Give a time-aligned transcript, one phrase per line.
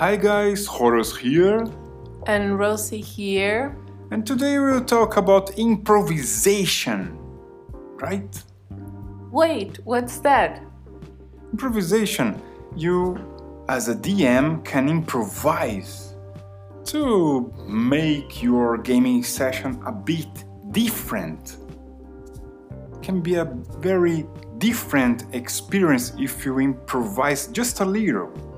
[0.00, 1.62] Hi guys, Horus here.
[2.26, 3.76] And Rosie here.
[4.10, 7.18] And today we'll talk about improvisation.
[8.00, 8.42] Right?
[9.30, 10.62] Wait, what's that?
[11.52, 12.40] Improvisation.
[12.74, 13.18] You,
[13.68, 16.14] as a DM, can improvise
[16.84, 21.58] to make your gaming session a bit different.
[22.94, 23.44] It can be a
[23.80, 24.26] very
[24.56, 28.49] different experience if you improvise just a little.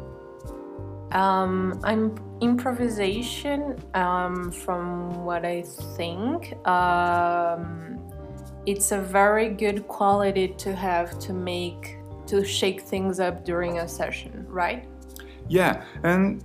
[1.13, 3.79] Um, I'm improvisation.
[3.95, 5.63] Um, from what I
[5.97, 7.99] think, um,
[8.67, 13.89] it's a very good quality to have to make to shake things up during a
[13.89, 14.89] session, right?
[15.49, 16.43] Yeah, and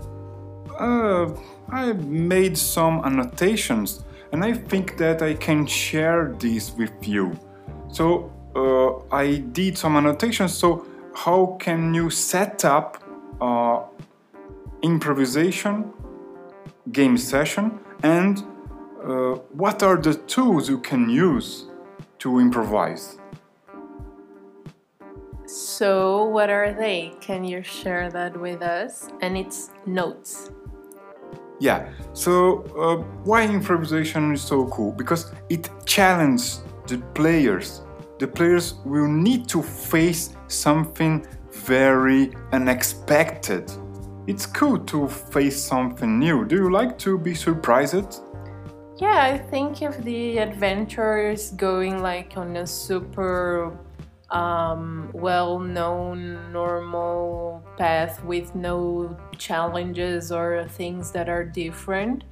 [0.79, 1.29] uh,
[1.69, 7.37] I made some annotations, and I think that I can share this with you.
[7.89, 10.53] So uh, I did some annotations.
[10.53, 13.03] So how can you set up?
[13.39, 13.83] Uh,
[14.81, 15.91] improvisation,
[16.91, 18.43] game session, and
[19.03, 21.67] uh, what are the tools you can use
[22.19, 23.17] to improvise?
[25.45, 27.13] So, what are they?
[27.21, 29.07] Can you share that with us?
[29.21, 30.51] And it's notes.
[31.59, 34.91] Yeah, so uh, why improvisation is so cool?
[34.91, 37.81] Because it challenges the players.
[38.19, 43.71] The players will need to face something very unexpected
[44.27, 46.43] it's cool to face something new.
[46.43, 48.19] Do you like to be surprised?
[48.97, 53.77] Yeah, I think if the adventure is going like on a super
[54.29, 62.25] um, well known, normal path with no challenges or things that are different,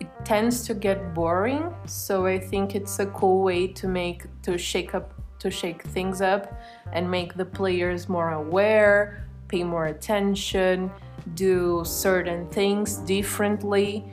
[0.00, 1.72] it tends to get boring.
[1.86, 6.20] So I think it's a cool way to make to shake up to shake things
[6.20, 6.60] up
[6.92, 10.90] and make the players more aware, pay more attention
[11.34, 14.04] do certain things differently.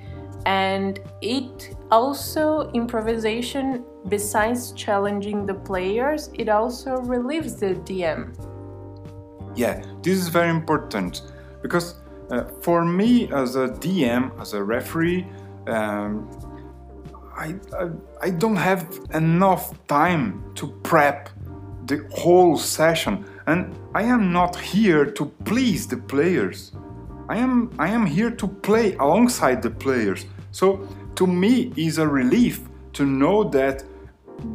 [0.46, 8.34] And it also improvisation besides challenging the players it also relieves the dm
[9.56, 11.22] yeah this is very important
[11.62, 11.96] because
[12.31, 15.25] uh, for me as a dm as a referee
[15.68, 16.29] um,
[17.35, 17.90] I, I,
[18.22, 21.29] I don't have enough time to prep
[21.85, 23.25] the whole session.
[23.47, 26.72] And i am not here to please the players
[27.29, 30.25] I am I am here to play alongside the players.
[30.51, 32.61] So to me is a relief
[32.94, 33.84] to know that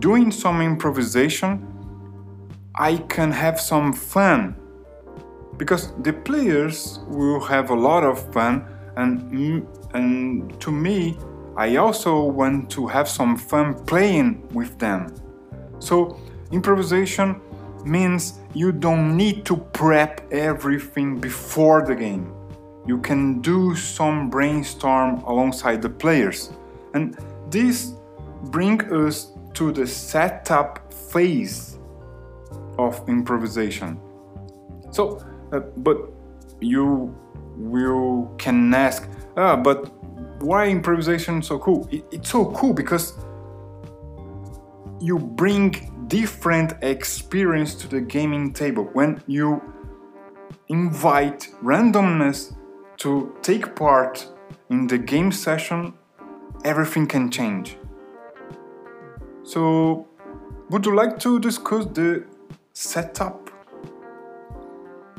[0.01, 1.67] doing some improvisation
[2.75, 4.55] I can have some fun
[5.57, 8.65] because the players will have a lot of fun
[8.97, 11.17] and and to me
[11.57, 15.15] I also want to have some fun playing with them.
[15.81, 16.21] So
[16.53, 17.41] improvisation
[17.85, 22.38] means you don't need to prep everything before the game
[22.89, 26.51] you can do some brainstorm alongside the players.
[26.95, 27.19] And
[27.51, 27.93] this
[28.45, 31.79] brings us to the setup phase
[32.79, 34.01] of improvisation.
[34.91, 35.23] So,
[35.53, 35.99] uh, but
[36.61, 37.15] you
[37.57, 39.07] will can ask,
[39.37, 39.93] ah, but
[40.43, 41.87] why improvisation so cool?
[41.91, 43.13] It, it's so cool because
[44.99, 49.61] you bring different experience to the gaming table when you
[50.69, 52.55] invite randomness
[52.99, 54.27] to take part
[54.71, 55.95] in the game session,
[56.65, 57.77] everything can change.
[59.43, 60.07] So,
[60.71, 62.25] would you like to discuss the
[62.73, 63.51] setup?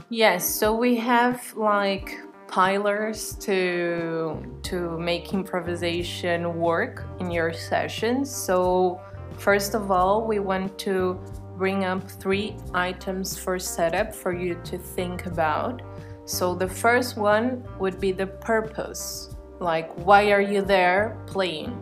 [0.09, 2.17] Yes, so we have like
[2.51, 8.29] pillars to to make improvisation work in your sessions.
[8.29, 8.99] So,
[9.37, 11.19] first of all, we want to
[11.57, 15.81] bring up three items for setup for you to think about.
[16.29, 19.35] So the first one would be the purpose.
[19.59, 21.73] Like why are you there playing?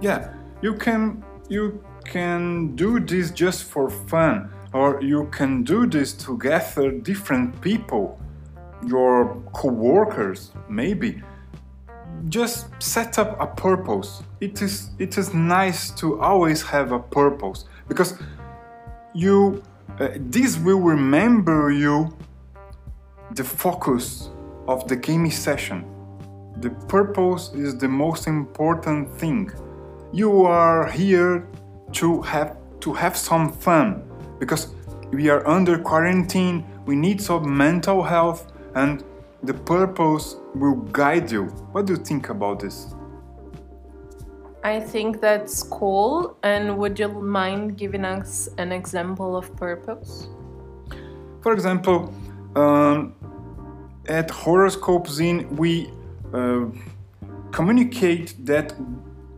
[0.00, 6.12] Yeah, you can you can do this just for fun or you can do this
[6.24, 8.20] to gather different people,
[8.86, 11.20] your co-workers maybe.
[12.28, 14.22] Just set up a purpose.
[14.40, 18.14] It is it is nice to always have a purpose because
[19.12, 19.60] you
[19.98, 22.16] uh, this will remember you
[23.32, 24.30] the focus
[24.66, 25.84] of the gaming session.
[26.60, 29.50] The purpose is the most important thing.
[30.12, 31.46] You are here
[31.92, 34.02] to have to have some fun
[34.38, 34.68] because
[35.10, 39.04] we are under quarantine, we need some mental health and
[39.42, 41.44] the purpose will guide you.
[41.72, 42.94] What do you think about this?
[44.64, 46.36] I think that's cool.
[46.42, 50.28] And would you mind giving us an example of purpose?
[51.42, 52.12] For example,
[52.56, 53.14] um,
[54.08, 55.90] at Horoscope Zine, we
[56.32, 56.66] uh,
[57.52, 58.74] communicate that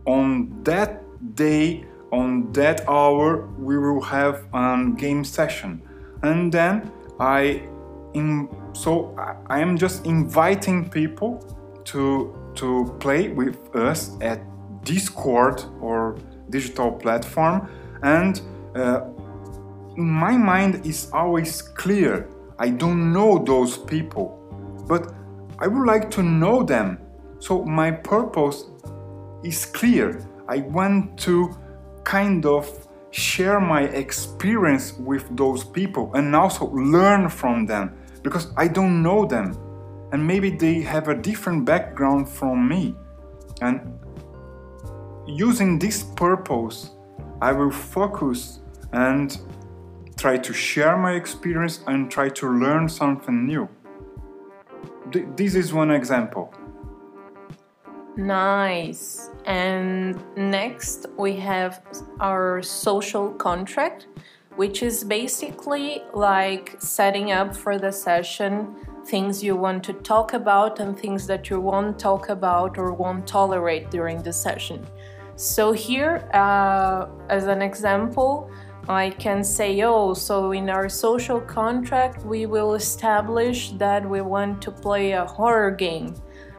[0.05, 1.03] on that
[1.35, 5.81] day, on that hour, we will have a game session,
[6.23, 7.63] and then I,
[8.13, 9.15] in, so
[9.47, 11.39] I am just inviting people
[11.85, 14.41] to to play with us at
[14.83, 16.17] Discord or
[16.49, 17.69] digital platform,
[18.03, 18.41] and
[18.75, 19.01] uh,
[19.95, 22.27] in my mind is always clear.
[22.59, 24.40] I don't know those people,
[24.87, 25.13] but
[25.59, 26.99] I would like to know them.
[27.39, 28.65] So my purpose
[29.43, 30.25] is clear.
[30.47, 31.55] I want to
[32.03, 37.93] kind of share my experience with those people and also learn from them
[38.23, 39.57] because I don't know them
[40.11, 42.95] and maybe they have a different background from me.
[43.61, 43.99] And
[45.27, 46.91] using this purpose,
[47.41, 48.59] I will focus
[48.93, 49.37] and
[50.17, 53.67] try to share my experience and try to learn something new.
[55.35, 56.53] This is one example.
[58.17, 59.29] Nice.
[59.45, 61.81] And next we have
[62.19, 64.07] our social contract,
[64.55, 68.75] which is basically like setting up for the session
[69.05, 73.25] things you want to talk about and things that you won't talk about or won't
[73.27, 74.85] tolerate during the session.
[75.35, 78.51] So, here, uh, as an example,
[78.91, 84.61] I can say, oh, so in our social contract, we will establish that we want
[84.63, 86.15] to play a horror game.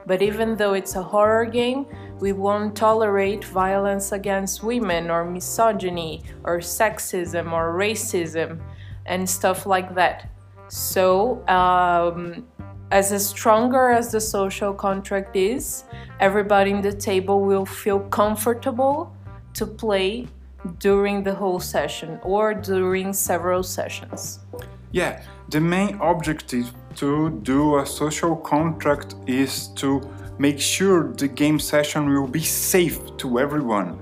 [0.07, 1.87] But even though it's a horror game,
[2.21, 8.61] we won't tolerate violence against women or misogyny or sexism or racism
[9.07, 10.31] and stuff like that.
[10.69, 12.47] So, um,
[12.91, 15.85] as stronger as the social contract is,
[16.21, 19.15] everybody in the table will feel comfortable
[19.55, 20.27] to play
[20.79, 24.41] during the whole session or during several sessions.
[24.93, 30.01] Yeah, the main objective to do a social contract is to
[30.39, 33.99] make sure the game session will be safe to everyone.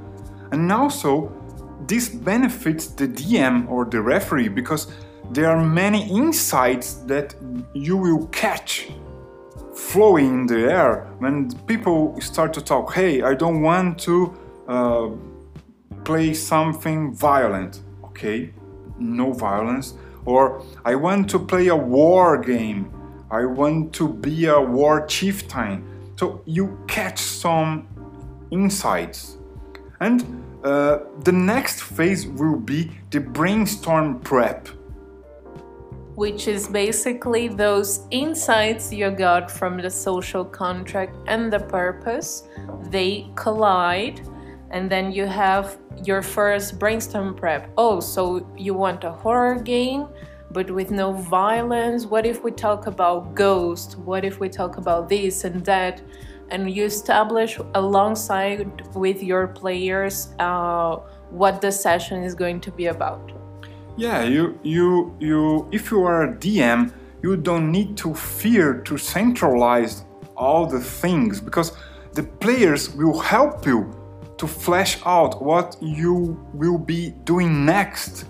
[0.53, 1.33] And also,
[1.87, 4.93] this benefits the DM or the referee because
[5.31, 7.35] there are many insights that
[7.73, 8.91] you will catch
[9.75, 14.35] flowing in the air when people start to talk hey i don't want to
[14.69, 15.09] uh,
[16.05, 17.83] play something violent
[18.21, 18.53] okay?
[18.99, 19.95] No violence.
[20.25, 22.93] Or i want to play a war game.
[23.31, 25.85] I want to be a war chieftain
[26.17, 27.89] so you catch some
[28.51, 29.39] insights.
[30.01, 34.69] And uh, the next phase will be the brainstorm prep.
[36.17, 42.43] Which is basically those insights you got from the social contract and the purpose.
[42.91, 44.21] They collide,
[44.71, 47.71] and then you have your first brainstorm prep.
[47.77, 50.07] Oh, so you want a horror game?
[50.53, 52.07] But with no violence?
[52.07, 53.97] What if we talk about ghosts?
[53.97, 56.03] What if we talk about this and that?
[56.51, 60.97] And you establish alongside with your players uh,
[61.31, 63.33] what the session is going to be about.
[63.97, 66.93] Yeah, you you you if you are a DM,
[67.23, 70.05] you don't need to fear to centralize
[70.37, 71.73] all the things because
[72.15, 74.00] the players will help you
[74.41, 78.25] to flesh out what you will be doing next.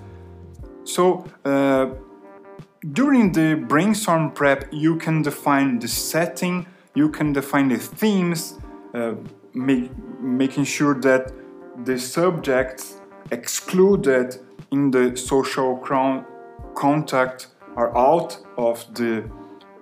[0.82, 1.90] So uh,
[2.92, 8.58] during the brainstorm prep, you can define the setting, you can define the themes,
[8.92, 9.14] uh,
[9.54, 11.32] make, making sure that
[11.84, 13.00] the subjects
[13.30, 14.36] excluded
[14.72, 15.76] in the social
[16.74, 19.30] contact are out of the,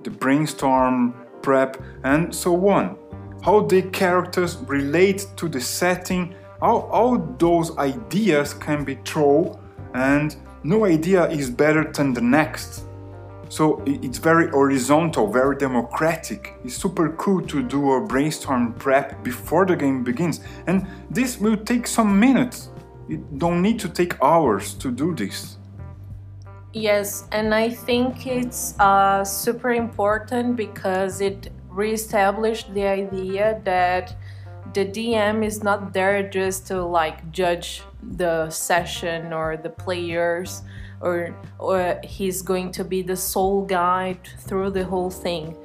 [0.03, 2.99] the brainstorm prep and so on.
[3.43, 9.59] How the characters relate to the setting, how all those ideas can be thrown,
[9.95, 12.85] and no idea is better than the next.
[13.49, 16.55] So it's very horizontal, very democratic.
[16.65, 21.57] It's super cool to do a brainstorm prep before the game begins, and this will
[21.57, 22.69] take some minutes
[23.09, 25.57] you don't need to take hours to do this.
[26.75, 34.17] Yes, and I think it's uh, super important because it reestablished the idea that
[34.75, 40.63] the DM is not there just to like judge the session or the players
[41.01, 45.57] or or he's going to be the sole guide through the whole thing.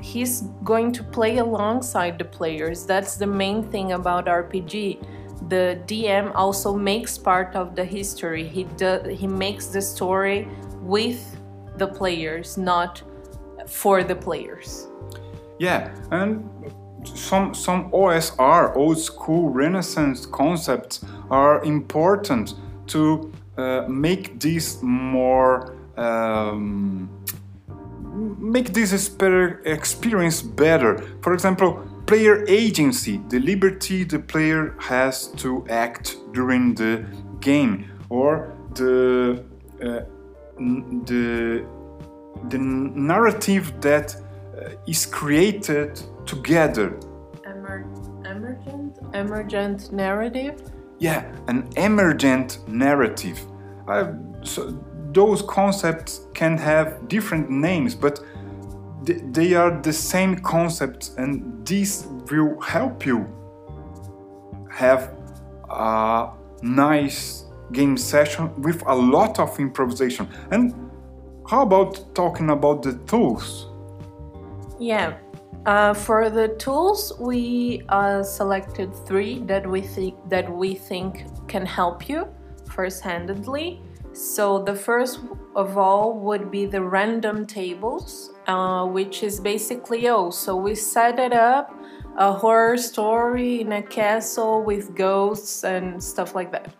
[0.00, 2.86] He's going to play alongside the players.
[2.86, 4.98] That's the main thing about RPG
[5.48, 8.46] the DM also makes part of the history.
[8.46, 10.48] He does he makes the story
[10.82, 11.36] with
[11.76, 13.02] the players, not
[13.66, 14.88] for the players.
[15.58, 16.48] Yeah, and
[17.04, 22.54] some some OSR, old school Renaissance concepts, are important
[22.88, 27.10] to uh, make this more um,
[28.38, 30.98] make this experience better.
[31.22, 37.04] For example, player agency, the liberty the player has to act during the
[37.40, 39.44] game, or the
[39.82, 40.00] uh,
[40.58, 41.64] the
[42.48, 44.16] the narrative that
[44.86, 46.98] is created together.
[47.46, 47.86] Emer-
[48.24, 50.62] emergent, emergent narrative.
[50.98, 53.40] Yeah, an emergent narrative.
[53.86, 54.12] Uh,
[54.42, 54.78] so
[55.12, 58.20] those concepts can have different names, but
[59.06, 63.26] th- they are the same concepts, and this will help you
[64.70, 65.14] have
[65.70, 66.30] a
[66.62, 70.28] nice game session with a lot of improvisation.
[70.50, 70.74] And
[71.48, 73.67] how about talking about the tools?
[74.78, 75.18] Yeah.
[75.66, 81.66] Uh, for the tools, we uh, selected three that we think that we think can
[81.66, 82.28] help you
[82.70, 83.82] first-handedly.
[84.12, 85.20] So the first
[85.54, 91.18] of all would be the random tables, uh, which is basically oh, so we set
[91.18, 91.74] it up
[92.16, 96.74] a horror story in a castle with ghosts and stuff like that.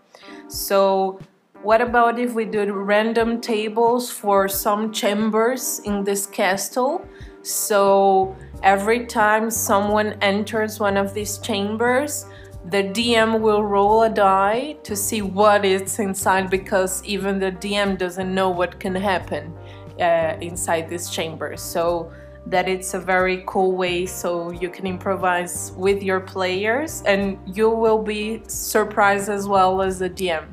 [0.49, 1.21] So
[1.63, 7.07] what about if we do random tables for some chambers in this castle?
[7.49, 12.27] So every time someone enters one of these chambers,
[12.67, 17.97] the DM will roll a die to see what is inside because even the DM
[17.97, 19.55] doesn't know what can happen
[19.99, 21.57] uh, inside this chamber.
[21.57, 22.13] So
[22.45, 27.71] that it's a very cool way so you can improvise with your players and you
[27.71, 30.45] will be surprised as well as the DM.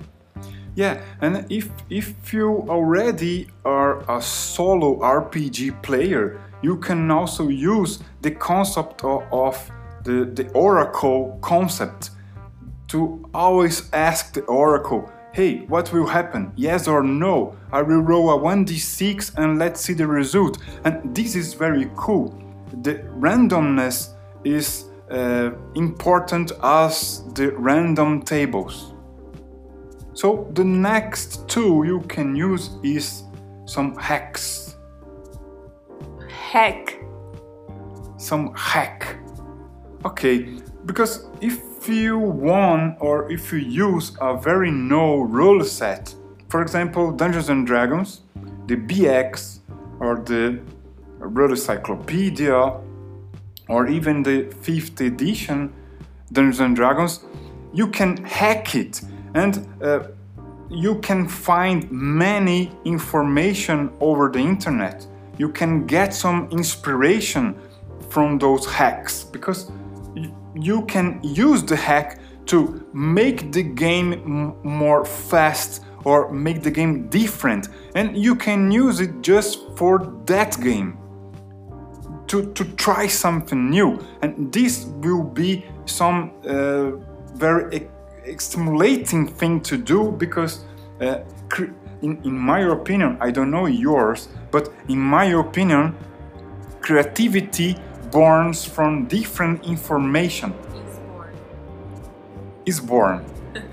[0.75, 7.99] Yeah, and if if you already are a solo RPG player, you can also use
[8.21, 9.71] the concept of,
[10.03, 12.09] the, the oracle concept
[12.87, 16.51] to always ask the oracle, hey, what will happen?
[16.55, 17.55] Yes or no?
[17.71, 20.57] I will roll a 1d6 and let's see the result.
[20.85, 22.25] And this is very cool.
[22.81, 22.95] The
[23.25, 28.93] randomness is uh, important as the random tables.
[30.13, 33.23] So the next tool you can use is
[33.65, 34.64] some hacks.
[36.55, 37.03] Heck.
[38.15, 39.17] Some hack.
[40.05, 46.15] Okay, because if you want or if you use a very no rule set,
[46.47, 48.21] for example, Dungeons and Dragons,
[48.67, 49.59] the BX
[49.99, 50.61] or the
[51.19, 52.79] Rule Encyclopedia
[53.67, 55.73] or even the 5th edition
[56.31, 57.25] Dungeons and Dragons,
[57.73, 59.01] you can hack it
[59.33, 60.07] and uh,
[60.69, 65.05] you can find many information over the internet.
[65.37, 67.59] You can get some inspiration
[68.09, 69.71] from those hacks because
[70.55, 77.07] you can use the hack to make the game more fast or make the game
[77.09, 80.97] different and you can use it just for that game
[82.27, 83.99] to, to try something new.
[84.21, 86.91] And this will be some uh,
[87.35, 87.89] very
[88.37, 90.65] stimulating thing to do because
[91.01, 91.19] uh,
[92.01, 95.93] in, in my opinion i don't know yours but in my opinion
[96.79, 97.75] creativity
[98.09, 100.53] borns from different information.
[102.65, 103.25] Is born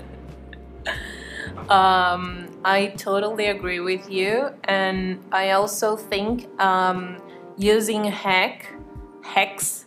[1.69, 7.21] Um, I totally agree with you, and I also think um,
[7.55, 8.67] using hack
[9.23, 9.85] hacks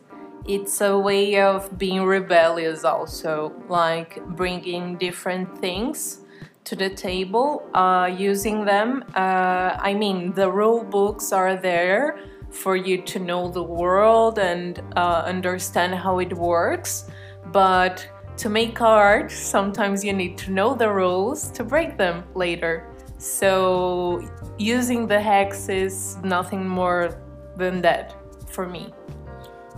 [0.49, 6.21] it's a way of being rebellious also like bringing different things
[6.67, 9.05] to the table uh, using them.
[9.15, 12.19] Uh, i mean the rule books are there
[12.51, 17.09] for you to know the world and uh, understand how it works.
[17.53, 18.07] But
[18.39, 22.75] to make art sometimes you need to know the rules to break them later.
[23.19, 27.17] So using the hacks is nothing more
[27.57, 28.15] than that
[28.51, 28.93] for me.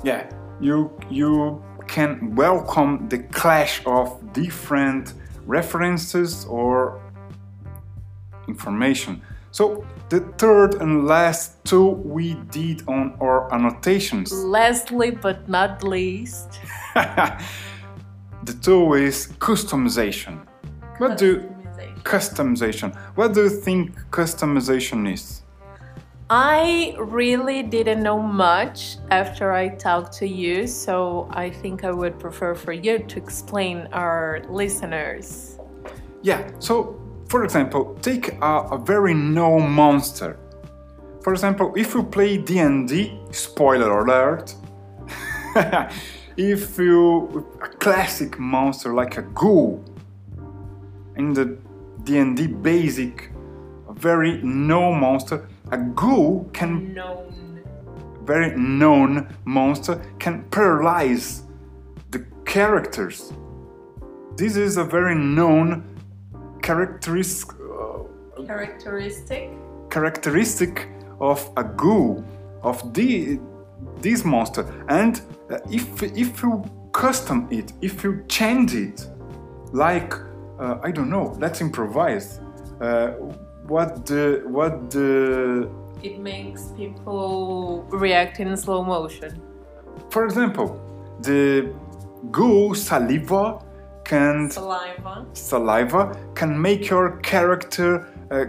[0.02, 0.28] Yeah
[0.60, 5.14] you you can welcome the clash of different
[5.48, 7.00] references or
[8.46, 9.20] information.
[9.50, 14.32] So the third and last tool we did on our annotations.
[14.32, 16.60] Lastly but not least.
[18.44, 20.46] The tool is customization.
[20.98, 21.42] What do
[22.02, 22.96] customization.
[23.14, 25.42] What do you think customization is
[26.30, 32.18] I really didn't know much after I talked to you, so I think I would
[32.18, 35.58] prefer for you to explain our listeners.
[36.20, 40.38] Yeah, so for example, take a, a very known monster.
[41.22, 44.54] For example, if you play D&D, spoiler alert,
[46.36, 49.82] if you a classic monster like a ghoul
[51.16, 51.56] in the
[52.04, 53.30] D&D basic,
[53.88, 57.62] a very known monster, a ghoul can Known.
[58.24, 61.42] very known monster can paralyze
[62.10, 63.32] the characters.
[64.36, 65.84] This is a very known
[66.62, 69.50] characteristic uh, Characteristic.
[69.90, 70.88] characteristic
[71.20, 72.24] of a ghoul
[72.62, 73.38] of the
[74.00, 75.20] this monster and
[75.50, 79.06] uh, if if you custom it if you change it
[79.72, 80.14] like
[80.60, 82.40] uh, i don't know let's improvise
[82.80, 83.12] uh,
[83.68, 85.68] what the what the
[86.02, 89.30] It makes people react in slow motion.
[90.10, 90.68] for example
[91.28, 91.72] the
[92.30, 93.44] ghoul saliva
[94.04, 95.26] can Saliva.
[95.32, 96.02] saliva
[96.34, 97.90] can make your character
[98.30, 98.46] uh,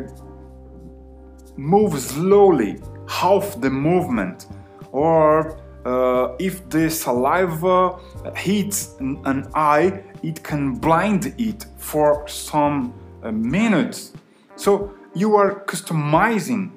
[1.59, 4.47] move slowly, half the movement.
[4.91, 7.99] Or uh, if the saliva
[8.35, 14.13] hits an, an eye, it can blind it for some uh, minutes.
[14.55, 16.71] So you are customizing.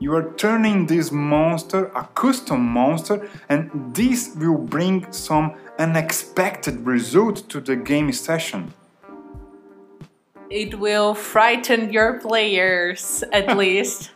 [0.00, 7.48] You are turning this monster a custom monster, and this will bring some unexpected result
[7.50, 8.74] to the game session.
[10.50, 14.10] It will frighten your players, at least.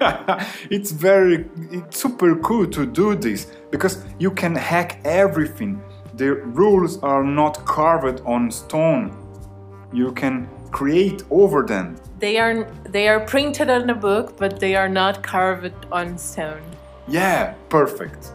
[0.70, 5.82] it's very it's super cool to do this because you can hack everything
[6.14, 9.14] the rules are not carved on stone
[9.92, 14.74] you can create over them They are they are printed on a book, but they
[14.76, 16.62] are not carved on stone.
[17.08, 18.32] yeah perfect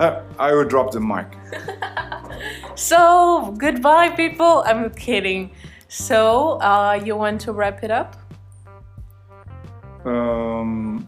[0.00, 1.28] uh, i will drop the mic
[2.74, 4.62] So goodbye, people.
[4.66, 5.50] I'm kidding.
[5.88, 8.16] So uh, you want to wrap it up?
[10.04, 11.06] um,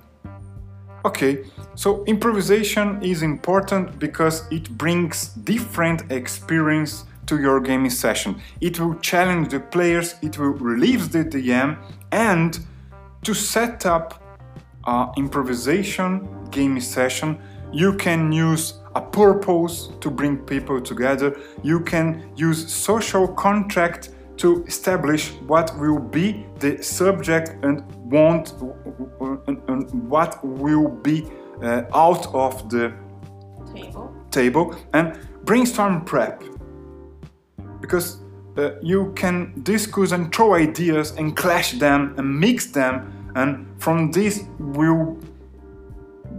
[1.04, 1.44] okay
[1.74, 8.40] so improvisation is important because it brings different experience to your gaming session.
[8.60, 11.78] It will challenge the players it will relieve the dm
[12.12, 12.58] and
[13.22, 14.20] to set up
[15.16, 17.38] improvisation gaming session
[17.74, 21.36] you can use a purpose to bring people together.
[21.64, 28.54] You can use social contract to establish what will be the subject and want
[29.48, 31.26] and, and what will be
[31.62, 32.92] uh, out of the
[33.74, 34.14] Table.
[34.30, 36.44] table and brainstorm prep
[37.84, 38.16] because
[38.56, 42.94] uh, you can discuss and throw ideas and clash them and mix them
[43.34, 45.18] and from this will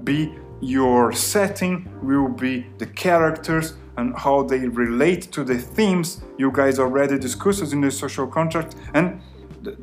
[0.04, 6.52] be your setting will be the characters and how they relate to the themes you
[6.52, 8.76] guys already discussed in the social contract.
[8.96, 9.22] And
[9.64, 9.78] th-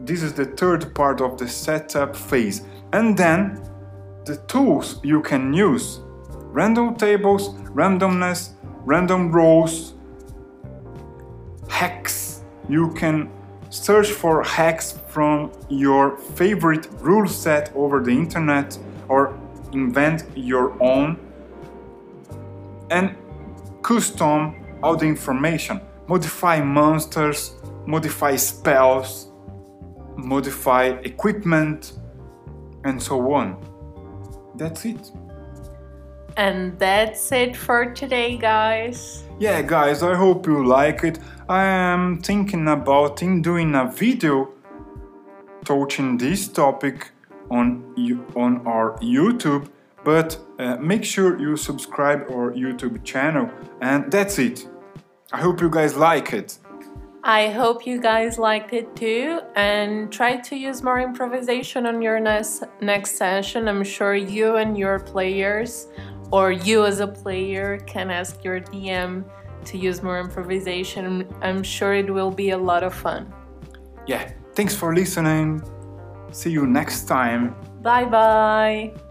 [0.00, 2.62] this is the third part of the setup phase.
[2.92, 3.62] And then
[4.24, 6.00] the tools you can use.
[6.52, 9.94] Random tables randomness random rows
[11.70, 12.42] hacks.
[12.68, 13.30] You can
[13.70, 18.76] search for hacks from your favorite rule set over the internet
[19.08, 19.38] or
[19.72, 21.18] invent your own
[22.90, 23.16] and
[23.82, 25.80] custom all the information.
[26.08, 27.54] Modify monsters
[27.86, 29.28] modify spells
[30.16, 31.98] modify equipment
[32.84, 33.56] and so on.
[34.56, 35.10] That's it
[36.36, 39.24] And that's it for today, guys.
[39.40, 44.50] yeah guys i hope you like it i am thinking about in doing a video
[45.64, 47.10] touching this topic
[47.50, 47.82] on
[48.36, 49.66] on our youtube
[50.04, 53.48] but uh, make sure you subscribe our youtube channel
[53.80, 54.68] and that's it
[55.32, 56.58] i hope you guys like it
[57.22, 62.18] I hope you guys liked it too and try to use more improvisation on your
[62.18, 63.68] next next session.
[63.68, 65.88] I'm sure you and your players
[66.30, 69.24] or you as a player can ask your DM
[69.66, 71.26] to use more improvisation.
[71.42, 73.32] I'm sure it will be a lot of fun.
[74.06, 75.60] yeah thanks for listening
[76.32, 79.09] see you next time Bye bye.